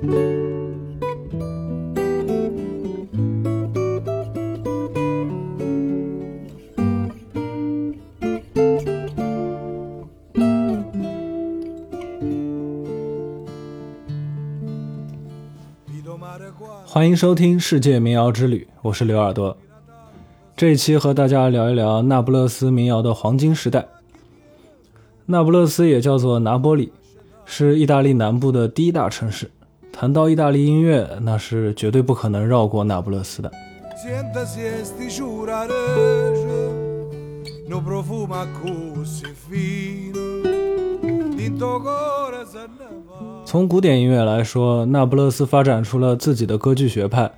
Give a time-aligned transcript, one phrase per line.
[0.00, 0.08] 欢
[17.06, 19.54] 迎收听《世界民谣之旅》，我是刘耳朵。
[20.56, 23.86] 这一期和大家聊一聊那不勒斯民谣的黄金时代。
[25.26, 26.90] 那不勒斯也叫做拿波里，
[27.44, 29.50] 是意大利南部的第一大城市。
[30.00, 33.52] 谈到意大利音乐，那是绝对不可能绕过那不勒斯的。
[43.44, 47.30] 从古典音乐来说，那不勒斯发展出了自己的歌剧学派，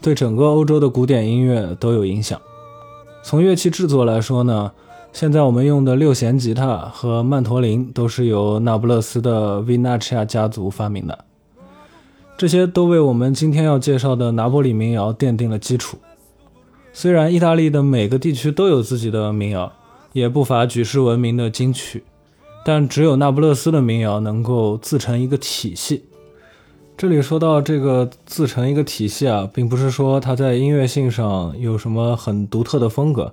[0.00, 2.36] 对整个欧洲的古典音乐都有影响。
[3.22, 4.72] 从乐器制作来说呢，
[5.12, 11.16] 现在我们用的六弦吉他和曼陀林都是由那不勒斯的 Vinaccia 家族发明的，
[12.42, 15.96] 这些都为我们今天要介绍的拿波里民谣奠定了基础。
[16.92, 19.72] 虽然意大利的每个地区都有自己的民谣，
[20.12, 22.02] 也不乏举世闻名的金曲。
[22.64, 26.02] 但只有那不勒斯的民谣能够自成一个体系。
[26.96, 33.32] 这里说到这个自成一个体系啊，并不是说它在音乐性上有什么很独特的风格。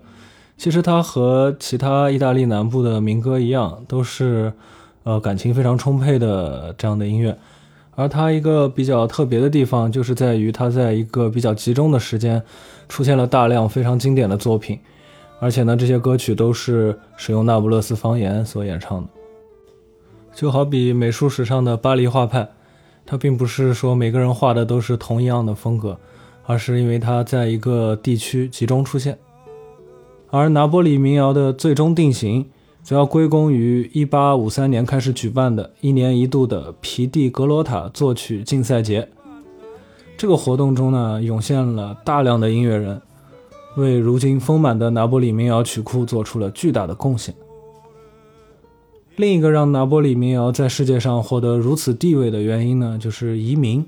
[0.55, 4.53] 其实它和其他意大利南部的民歌一样，都是
[5.01, 7.35] 呃感情非常充沛的这样的音乐。
[7.95, 12.41] 而它一个比较特别的地方，就是在于它在一个比较集中的时间，
[12.87, 14.79] 出现了大量非常经典的作品。
[15.41, 19.07] 而且呢，这些歌曲都是使用那不勒斯方言所演唱的。
[20.33, 22.47] 就好比美术史上的巴黎画派，
[23.05, 25.97] 它并不是说每个人画的都是同一样的风格，
[26.45, 29.17] 而是因为它在一个地区集中出现。
[30.29, 32.45] 而拿波里民谣的最终定型，
[32.81, 39.07] 则要归功于1853年开始举办的一年一度的皮蒂格罗塔作曲竞赛节。
[40.17, 43.01] 这个活动中呢，涌现了大量的音乐人，
[43.77, 47.33] 为如今丰满的拿波里民谣曲库做出了巨大的贡献。
[49.15, 53.85] 另一个让拿波里民谣在世界上获得如此地位的原因呢，就是移民。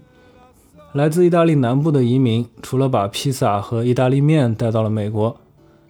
[0.93, 5.37] 来自意大利南部的移民，除了把披萨和意大利面带到了美国，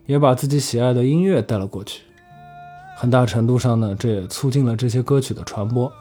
[0.06, 2.02] 也把自己喜爱的音乐带了过去。
[3.02, 5.92] 很大程度上呢，这也促进了这些歌曲的传播。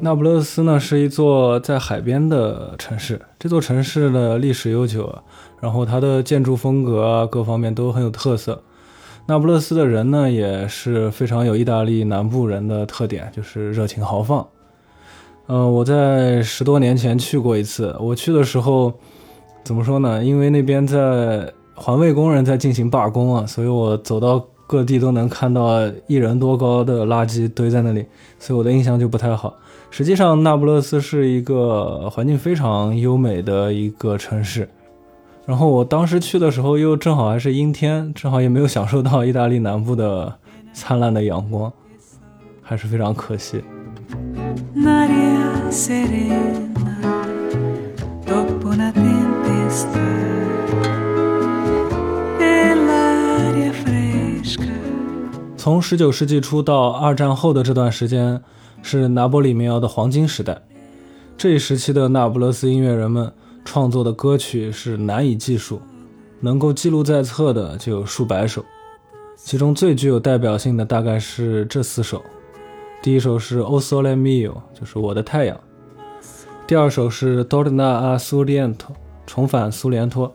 [0.00, 5.12] 那不勒斯呢是一座在海边的城市，这座城市的历史悠久，
[5.60, 8.62] 然后它的建筑风格啊各方面都很有特色。
[9.30, 14.44] 那不勒斯的人呢也是非常有意大利南部人的特点，就是热情豪放。
[15.46, 18.92] 嗯，我在十多年前去过一次，我去的时候
[19.62, 20.24] 怎么说呢？
[20.24, 28.04] 因为那边在环卫工人在进行罢工啊，所以我走到各地都能看到一人多高的垃圾堆在那里，
[28.40, 29.54] 所以我的印象就不太好。
[29.92, 34.68] 实际上，那不勒斯是一个环境非常优美的一个城市。
[35.46, 40.32] 然后我当时去的时候又正好还是阴天，正好也没有享受到意大利南部的
[40.72, 41.72] 灿烂的阳光，
[42.62, 43.62] 还是非常可惜。
[55.56, 58.42] 从十九世纪初到二战后的这段时间。
[58.82, 60.62] 是拿波里民谣的黄金时代，
[61.36, 63.30] 这一时期的那不勒斯音乐人们
[63.64, 65.80] 创作的歌曲是难以计数，
[66.40, 68.64] 能够记录在册的就有数百首，
[69.36, 72.22] 其中最具有代表性的大概是这四首。
[73.02, 75.56] 第一首是《O Sole Mio》，就是我的太阳；
[76.66, 78.74] 第二首是《Torna a Sorrento》，
[79.26, 80.30] 重返苏联托；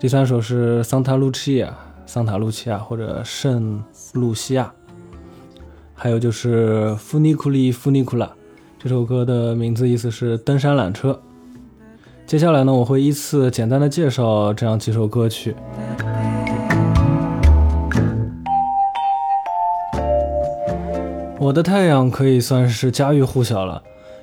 [0.00, 1.68] 第三首是《桑塔露西亚》，
[2.06, 3.82] 桑塔露西亚或者圣
[4.14, 4.72] 露西亚。
[5.94, 8.26] 还有就是《Funiculi Funicula》
[8.78, 11.20] 这首歌的名字意思是登山缆车。
[12.26, 15.54] 接下来呢，我会依次简单的介绍这样几首歌曲。
[21.38, 23.82] 我的太阳可以算是家喻户晓了。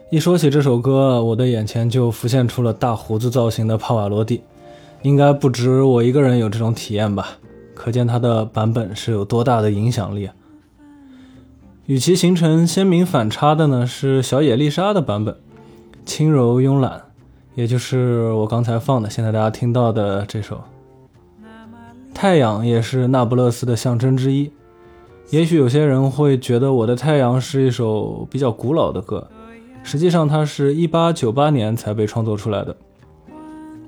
[0.09, 4.43] 一说起这首歌，我的眼前就浮现出了大胡子造型的帕瓦罗蒂。
[5.03, 7.37] 应该不止我一个人有这种体验吧？
[7.75, 10.29] 可见他的版本是有多大的影响力！
[11.85, 15.35] 与其形成鲜明反差的呢，是小野丽莎的版本，
[16.05, 17.01] 轻柔慵懒，
[17.53, 20.55] 也就是我刚才放的，现在大家听到的这首
[22.13, 24.51] 《太阳》也是那不勒斯的象征之一。
[25.31, 29.27] 也许有些人会觉得我的《太阳》是一首比较古老的歌，
[29.83, 32.75] 实际上它是一八九八年才被创作出来的。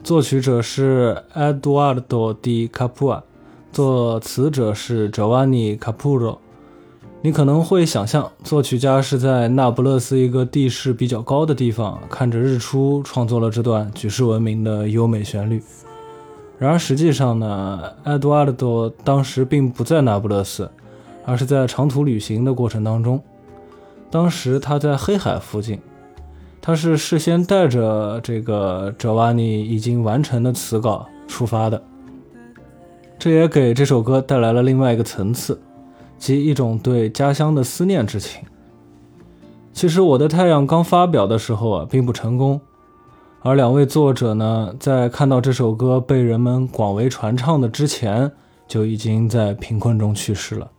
[0.04, 3.22] 作曲者是 Eduardo di Capua，
[3.72, 6.38] 作词者是 Giovanni Capuro。
[7.26, 15.64] 你可能会想象，作曲家是在那不勒斯一个地势比较高的地方，看着日出，创作了这段举世闻名的优美旋律。
[16.60, 20.70] 然而实际上呢，埃杜阿多当时并不在那不勒斯，
[21.24, 23.24] 而是在长途旅行的过程当中。
[24.12, 25.80] 当时他在黑海附近，
[26.60, 31.82] 他是事先带着这个哲瓦尼已经完成的词稿出发的，
[33.18, 35.58] 这也给这首歌带来了另外一个层次。
[36.18, 38.44] 及一种对家乡的思念之情。
[39.72, 42.60] 其实我的太阳刚发表的时候啊，并不成功，
[43.42, 48.32] 而两位作者呢，在看到这首歌被人们广为传唱的之前，
[48.68, 50.70] 就已经在贫困中去世了。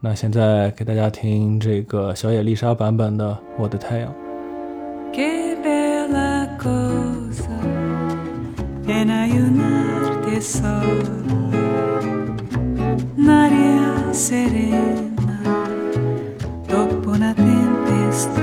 [0.00, 4.10] 那现在给大家听这个小野丽莎版本的《我的太阳》。
[13.16, 15.40] Un'aria serena
[16.66, 18.40] dopo una tempesta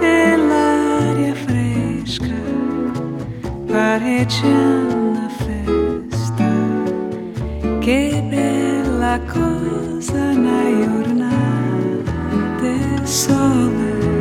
[0.00, 2.34] e l'aria fresca
[3.66, 6.50] pareggia una festa.
[7.80, 12.10] Che bella cosa una giornata
[13.04, 14.11] sole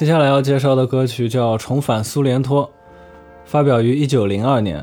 [0.00, 2.64] 接下来要介绍的歌曲叫《重返苏联托》，
[3.44, 4.82] 发表于一九零二年。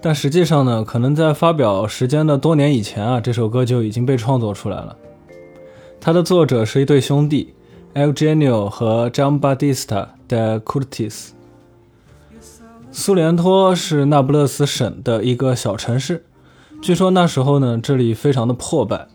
[0.00, 4.96] 但实际上呢，可能在发表时间的多年以前啊，这首歌就已经被创作出来了。
[6.00, 7.54] 它的作者是一对兄弟
[7.94, 11.28] ，Eugenio 和 Gian Battista de Curtis。
[12.90, 16.24] 苏联托是那不勒斯省的一个小城市，
[16.82, 19.06] 据说那时候呢，这里非常的破败。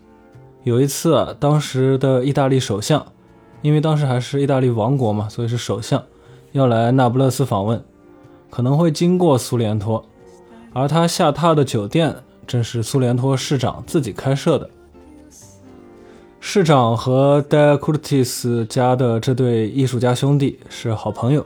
[0.64, 3.04] 有一次啊，当时的意大利首相，
[3.62, 6.02] 因为当时还是意大利王国嘛，所以是首相
[6.52, 7.82] 要来那不勒斯访问，
[8.48, 10.04] 可能会经过苏联托，
[10.72, 12.16] 而他下榻的酒店
[12.46, 14.68] 正是苏联托市长自己开设的。
[16.40, 21.44] 市长和 De Curtis 家的这对艺术家兄弟是好朋友。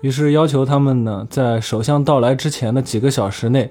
[0.00, 3.70] 于是要求他们呢，在首相到来之前的几个小时内，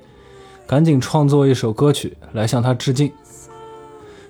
[0.66, 3.12] 赶紧创作一首歌曲来向他致敬。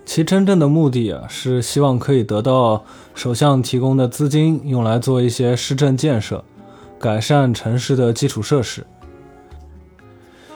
[0.08, 6.46] 其真正的目的啊，是希望可以得到首相提供的资金，用来做一些市政建设，
[6.98, 8.88] 改善城市的基础设施。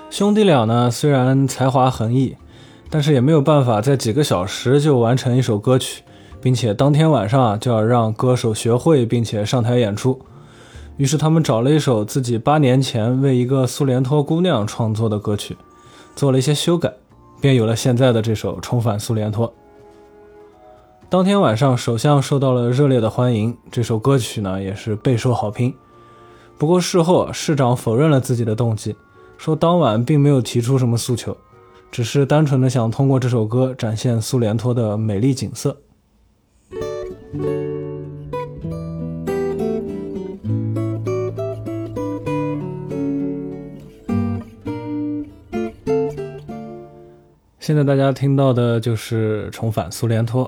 [0.09, 2.37] 兄弟俩呢，虽然才华横溢，
[2.89, 6.01] 但是也没有办法在几个小时就完成一首歌曲，
[6.41, 10.21] 并且当天晚上就要让歌手学会并且上台演出。
[10.95, 15.57] 于是他们找了一首自己八年前为一个苏联托姑娘创作的歌曲，
[16.15, 16.93] 做了一些修改，
[17.41, 19.49] 便有了现在的这首《重返苏联托》。
[21.09, 25.73] 当天晚上，首相受到了热烈的欢迎，这首歌曲呢也是备受好评。
[26.57, 28.95] 不过事后，市长否认了自己的动机，
[29.37, 31.35] 说当晚并没有提出什么诉求，
[31.91, 35.75] 只是单纯的想通过这首歌展现苏联托的美丽景色。
[47.61, 50.43] 现在大家听到的就是《重返苏联托》。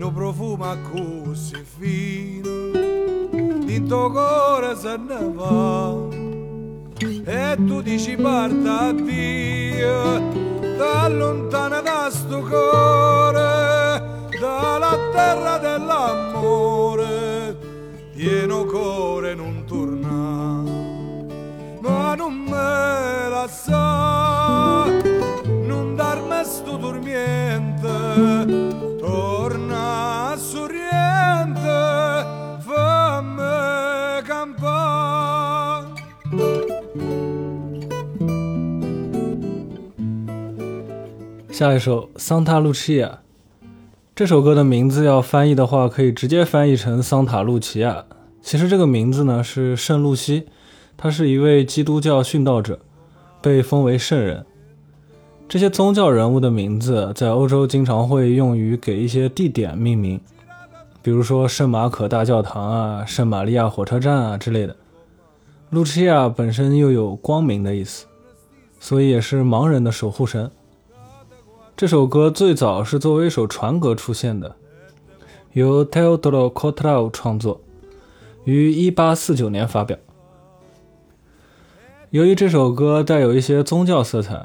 [0.00, 2.48] No profumo così fino,
[3.66, 5.94] dinto cuore se ne va.
[7.26, 10.18] E tu dici parta a Dio,
[10.78, 14.00] da lontana da sto cuore,
[14.40, 17.58] dalla terra dell'amore,
[18.14, 20.62] pieno cuore non torna,
[21.80, 24.86] ma non me la sa,
[25.66, 28.79] non darmi sto dormiente,
[41.60, 43.18] 下一首《桑塔露琪亚》，
[44.14, 48.06] 这首歌的名字要翻译的话，可以直接翻译成桑塔露琪亚。
[48.40, 50.46] 其实这个名字呢是圣露西，
[50.96, 52.78] 他是一位基督教殉道者，
[53.42, 54.46] 被封为圣人。
[55.50, 60.18] 这些宗教人物的名字在欧洲经常会用于给一些地点命名，
[61.02, 64.74] 比如说圣马可大教堂啊、圣玛利亚火车站啊之类的。
[65.68, 68.06] 露琪亚本身又有光明的意思，
[68.78, 70.50] 所以也是盲人的守护神。
[71.80, 74.54] 这首歌最早是作为一首船歌出现的，
[75.54, 77.62] 由 Teodoro Cotrao 创作，
[78.44, 79.96] 于1849年发表。
[82.10, 84.44] 由于这首歌带有一些宗教色彩。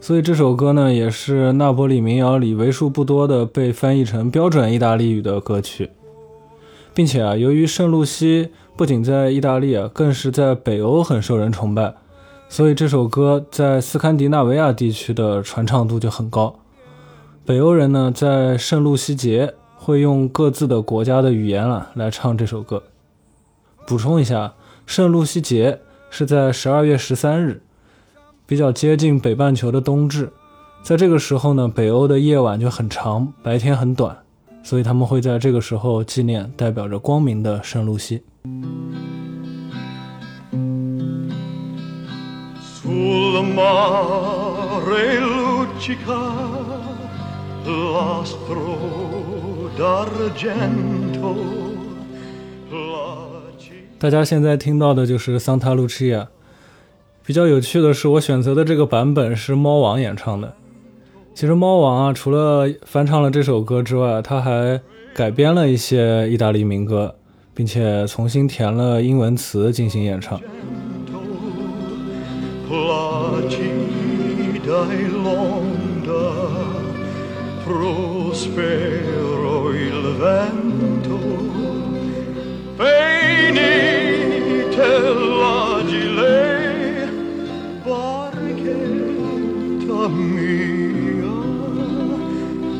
[0.00, 5.90] 所以这首歌呢，也是那波里民谣里为数不多的被翻译成标准意大利语的歌曲，
[6.94, 11.96] 并且啊，由于圣露西不仅在意大利啊，更是在北欧很受人崇拜，
[12.48, 16.54] 所以这首歌在斯堪的纳维亚地区的传唱度就很高。
[17.46, 22.82] 北欧人呢，在圣露西节会用各自的国家的语言啊来唱这首歌。
[23.86, 25.78] 补充一下，圣露西节
[26.10, 27.62] 是在十二月十三日。
[28.46, 30.32] 比较接近北半球的冬至，
[30.82, 34.18] 在这个时候呢，北欧的夜晚就很长，白天很短，
[34.64, 38.24] 所以他们会在这个时候纪念代表着光明的圣露西。
[53.98, 56.28] 大家现在听到的就是桑塔露琪亚。
[57.24, 60.54] 比较有趣的是，我选择的这个版本是猫王演唱的。
[61.34, 64.80] 其实猫王啊，除了翻唱了这首歌之外，他还
[65.12, 67.16] 改编了一些意大利民歌，
[67.52, 70.40] 并且重新填了英文词进行演唱。
[77.66, 81.18] prospero il vento,
[82.76, 83.56] venite
[85.40, 86.38] l'agile,
[87.82, 88.88] barchetta
[90.08, 91.34] mia,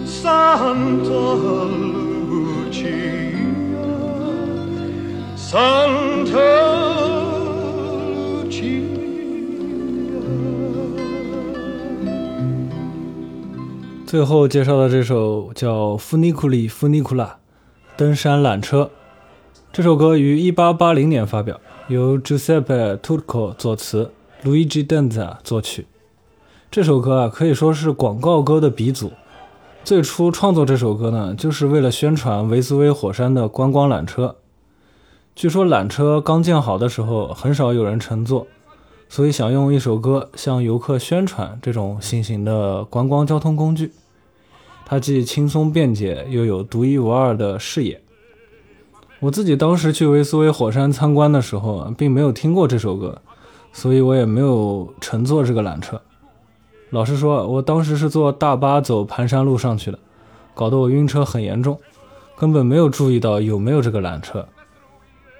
[0.05, 1.65] Santa
[2.29, 3.01] Lucia,
[5.35, 6.06] Santa
[14.07, 17.25] 最后介绍的这首叫《弗尼库里弗尼库拉》，
[17.97, 18.89] 登山缆车。
[19.73, 24.13] 这首歌于1880年发表，由 Giuseppe Turco 作词
[24.45, 25.87] ，Luigi Denza 作曲。
[26.71, 29.11] 这首歌啊，可以说是广告歌的鼻祖。
[29.83, 34.37] 最初创作这首歌呢，就是为了宣传维斯威火山的观光缆车。
[35.35, 38.47] 据说缆车刚建好的时候，很少有人乘坐，
[39.09, 43.93] 所以想用一首歌向游客宣传这种新型的观光交通工具。
[44.85, 48.01] 它既轻松便捷，又有独一无二的视野。
[49.21, 53.21] 我自己当时去维斯威火山参观的时候，并没有听过这首歌，
[53.73, 56.01] 所以我也没有乘坐这个缆车。
[56.91, 59.99] 老实说，我当时是坐大巴走盘山路上去的，
[60.55, 61.81] 搞得我晕车很严重，
[62.37, 64.47] 根本没有注意到有没有这个缆车。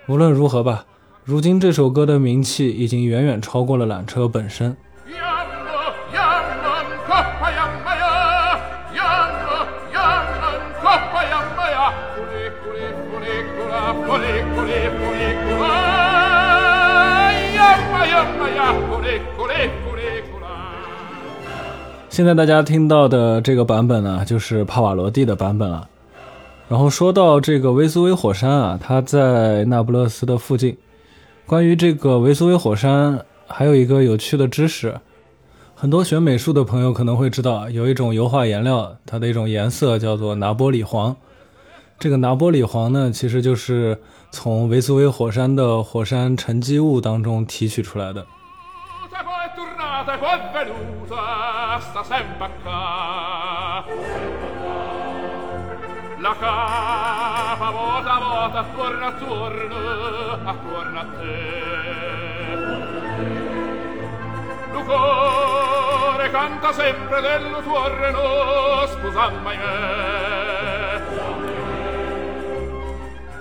[0.09, 0.87] 无论如何吧，
[1.29, 4.77] 如今这首歌的名气已经远远超过了缆车本身。
[22.09, 25.89] 现在大家听到的这个版本呢，就是帕瓦罗蒂的版本了。
[26.69, 30.77] 然后说到这个维苏威火山啊，它在那不勒斯的附近。
[31.47, 35.01] 关于这个维苏威火山，还有一个有趣的知识，
[35.77, 41.15] 很多学美术的朋友可能会知道，有一种油画颜料，它的一种颜色叫做拿玻里黄。
[42.01, 44.01] 这个拿玻里黄呢，其实就是
[44.33, 48.27] 从维苏威火山的火山沉积物当中提取出来的。
[56.27, 59.77] la capa vota a vota attorno attorno
[60.45, 61.35] attorno a te.
[64.87, 69.65] Cuore canta sempre del tuo reno scusa mai me.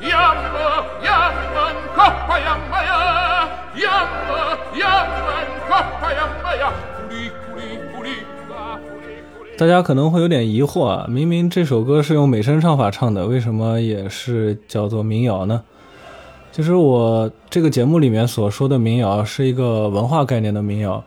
[0.07, 0.67] Iambo,
[1.01, 3.54] iambo, in coppa iambo, iambo
[9.57, 15.63] 大家可能会有点疑惑啊，明明这首歌是用美声唱法唱的，为什么也是叫做民谣呢？
[16.51, 21.01] 其实我这个节目里面所说的民谣是一个文化概念的民谣，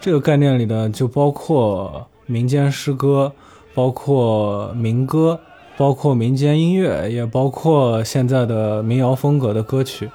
[0.00, 3.30] 这个概念里呢就包括民间诗歌，
[3.74, 5.38] 包括民歌，
[5.76, 10.10] 包括民间音乐，也包括现在的民谣风格的歌曲。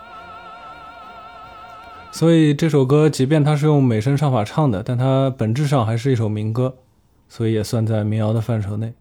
[2.12, 6.74] 所以这首歌，即便它是用美声唱法唱的，但它本质上还是一首民歌，
[7.30, 8.92] 所以也算在民谣的范畴内。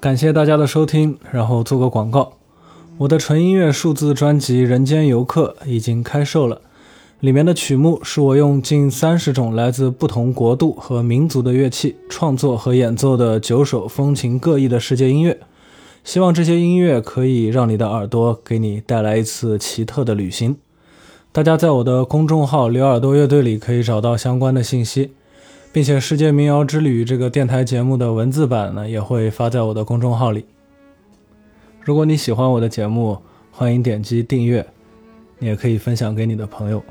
[0.00, 2.34] 感谢大家的收听，然后做个广告，
[2.98, 6.60] 我的纯音乐数字专辑《人间游客》已经开售了，
[7.18, 15.40] 里面的曲目是我用近三十种来自不同国度和民族的乐器创作和演奏的九首风情各异的世界音乐，
[16.04, 20.56] 希望这些音乐可以让你的耳朵给你带来一次奇特的旅行。
[21.32, 25.10] 大家在我的公众号“刘耳朵乐队”里可以找到相关的信息。
[25.72, 30.44] 并且《世界民谣之旅》这个电台节目的文字版呢，也会发在我的公众号里。
[31.84, 33.18] 如果你喜欢我的节目，
[33.50, 34.66] 欢迎点击订阅，
[35.38, 36.82] 你也可以分享给你的朋友。